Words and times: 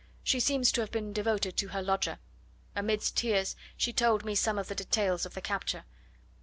She 0.23 0.39
seems 0.39 0.71
to 0.71 0.81
have 0.81 0.89
been 0.89 1.13
devoted 1.13 1.55
to 1.57 1.67
her 1.67 1.81
lodger. 1.83 2.17
Amidst 2.75 3.15
tears 3.17 3.55
she 3.77 3.93
told 3.93 4.25
me 4.25 4.33
some 4.33 4.57
of 4.57 4.67
the 4.67 4.73
details 4.73 5.27
of 5.27 5.35
the 5.35 5.41
capture. 5.41 5.85